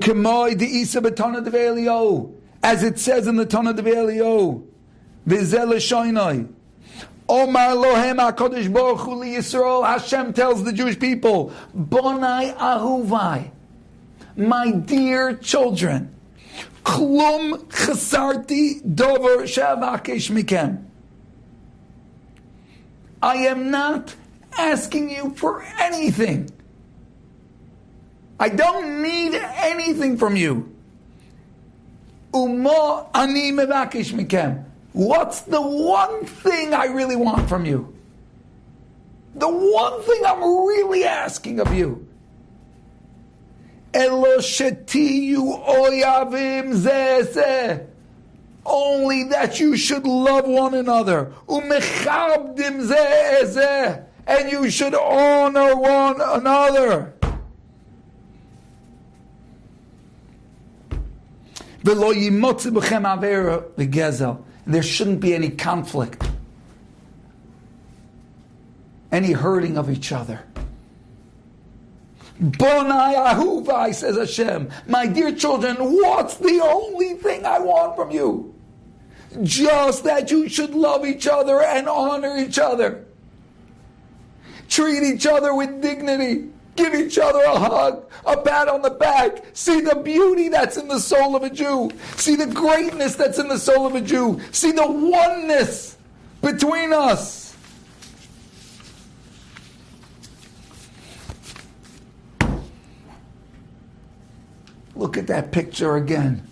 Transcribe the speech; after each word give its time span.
The 0.00 0.68
Isa 0.70 1.00
betana 1.00 1.44
de 1.44 1.50
as 2.62 2.82
it 2.82 2.98
says 2.98 3.26
in 3.26 3.36
the 3.36 3.46
Tana 3.46 3.72
de 3.74 3.82
Velio, 3.82 4.64
Vizel 5.26 5.74
Shoinoi. 5.76 6.48
Omar 7.28 7.70
Lohem 7.70 8.18
HaKadosh 8.18 8.72
Baruch 8.72 9.00
Hu 9.00 9.20
Yisrael, 9.24 9.86
Hashem 9.86 10.32
tells 10.32 10.64
the 10.64 10.72
Jewish 10.72 10.98
people, 10.98 11.52
Bonai 11.76 12.54
Ahuvai, 12.56 13.50
my 14.36 14.70
dear 14.70 15.34
children, 15.36 16.14
Klum 16.84 17.64
Chesarti 17.66 18.94
Dover 18.94 19.44
Shavakesh 19.44 20.30
Mikem. 20.30 20.84
I 23.22 23.36
am 23.36 23.70
not 23.70 24.14
asking 24.58 25.10
you 25.10 25.32
for 25.36 25.62
anything. 25.78 26.50
I 28.42 28.48
don't 28.48 29.00
need 29.02 29.36
anything 29.36 30.16
from 30.16 30.34
you. 30.34 30.74
Umo 32.34 33.08
ani 33.14 33.52
mevakish 33.52 34.12
mikem. 34.12 34.64
What's 34.92 35.42
the 35.42 35.62
one 35.62 36.24
thing 36.24 36.74
I 36.74 36.86
really 36.86 37.14
want 37.14 37.48
from 37.48 37.64
you? 37.64 37.94
The 39.36 39.48
one 39.48 40.02
thing 40.02 40.22
I'm 40.26 40.40
really 40.66 41.04
asking 41.04 41.60
of 41.60 41.72
you. 41.72 42.04
Eloshetiyu 43.92 45.64
oyavim 45.64 46.74
zeh 46.74 47.86
Only 48.66 49.22
that 49.28 49.60
you 49.60 49.76
should 49.76 50.04
love 50.04 50.48
one 50.48 50.74
another. 50.74 51.32
And 54.26 54.50
you 54.50 54.68
should 54.68 54.94
honor 54.96 55.76
one 55.76 56.20
another. 56.20 57.14
There 64.64 64.82
shouldn't 64.82 65.20
be 65.20 65.34
any 65.34 65.50
conflict, 65.50 66.22
any 69.10 69.32
hurting 69.32 69.76
of 69.76 69.90
each 69.90 70.12
other. 70.12 70.44
Bonai 72.40 73.14
Ahuvai, 73.14 73.94
says 73.94 74.16
Hashem, 74.16 74.70
my 74.86 75.06
dear 75.06 75.34
children, 75.34 75.76
what's 75.76 76.36
the 76.36 76.60
only 76.62 77.14
thing 77.14 77.44
I 77.44 77.58
want 77.58 77.96
from 77.96 78.10
you? 78.10 78.54
Just 79.42 80.04
that 80.04 80.30
you 80.30 80.48
should 80.48 80.74
love 80.74 81.06
each 81.06 81.26
other 81.26 81.60
and 81.62 81.88
honor 81.88 82.36
each 82.36 82.58
other. 82.58 83.04
Treat 84.68 85.02
each 85.02 85.26
other 85.26 85.54
with 85.54 85.80
dignity. 85.82 86.48
Give 86.74 86.94
each 86.94 87.18
other 87.18 87.42
a 87.42 87.58
hug, 87.58 88.10
a 88.24 88.36
pat 88.36 88.68
on 88.68 88.80
the 88.80 88.90
back. 88.90 89.44
See 89.52 89.82
the 89.82 89.96
beauty 89.96 90.48
that's 90.48 90.78
in 90.78 90.88
the 90.88 90.98
soul 90.98 91.36
of 91.36 91.42
a 91.42 91.50
Jew. 91.50 91.90
See 92.16 92.34
the 92.34 92.46
greatness 92.46 93.14
that's 93.14 93.38
in 93.38 93.48
the 93.48 93.58
soul 93.58 93.86
of 93.86 93.94
a 93.94 94.00
Jew. 94.00 94.40
See 94.52 94.72
the 94.72 94.86
oneness 94.86 95.98
between 96.40 96.92
us. 96.92 97.54
Look 104.94 105.18
at 105.18 105.26
that 105.26 105.52
picture 105.52 105.96
again. 105.96 106.46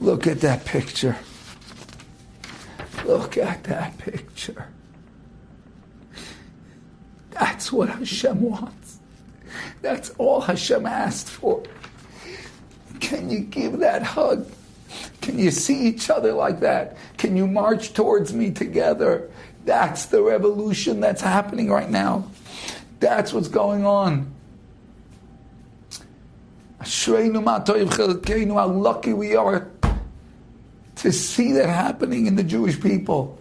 Look 0.00 0.26
at 0.26 0.40
that 0.40 0.64
picture. 0.64 1.16
Look 3.06 3.38
at 3.38 3.64
that 3.64 3.96
picture. 3.98 4.68
That's 7.64 7.72
what 7.72 7.88
Hashem 7.88 8.42
wants. 8.42 8.98
That's 9.80 10.10
all 10.18 10.42
Hashem 10.42 10.84
asked 10.84 11.30
for. 11.30 11.62
Can 13.00 13.30
you 13.30 13.38
give 13.40 13.78
that 13.78 14.02
hug? 14.02 14.46
Can 15.22 15.38
you 15.38 15.50
see 15.50 15.88
each 15.88 16.10
other 16.10 16.34
like 16.34 16.60
that? 16.60 16.98
Can 17.16 17.38
you 17.38 17.46
march 17.46 17.94
towards 17.94 18.34
me 18.34 18.50
together? 18.50 19.30
That's 19.64 20.04
the 20.04 20.20
revolution 20.20 21.00
that's 21.00 21.22
happening 21.22 21.70
right 21.70 21.88
now. 21.88 22.28
That's 23.00 23.32
what's 23.32 23.48
going 23.48 23.86
on. 23.86 24.30
How 26.80 28.66
lucky 28.66 29.14
we 29.14 29.36
are 29.36 29.70
to 30.96 31.12
see 31.12 31.52
that 31.52 31.70
happening 31.70 32.26
in 32.26 32.36
the 32.36 32.44
Jewish 32.44 32.78
people. 32.78 33.38